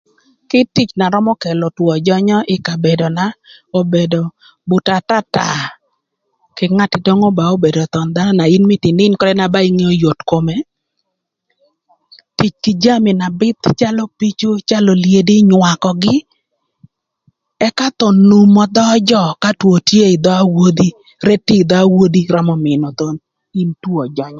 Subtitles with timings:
[0.49, 3.25] Kit tic na römö kelo two jönyö ï kabedona,
[3.79, 4.21] obedo
[4.67, 5.45] buto atata
[6.55, 9.59] kï ngat na nwongo ba obedo thon dhanö na in mïtö ïnïn ködë na ba
[9.69, 10.55] ingeo yot kome,
[12.37, 16.17] tic kï jami na bïth calö picu, calö olyedi, nywakögï
[17.67, 20.89] ëka thon umo dhö jö ka two tye ï dhö awodhi,
[21.27, 23.15] ret tye ï dhö awodhi römö mïnö in thon
[23.81, 24.29] two jönyö.